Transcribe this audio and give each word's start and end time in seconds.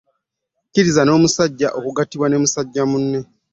Kizira 0.71 1.01
n'omusajja 1.05 1.67
okugattibwa 1.77 2.27
ne 2.29 2.37
musajja 2.43 2.83
munne. 2.89 3.19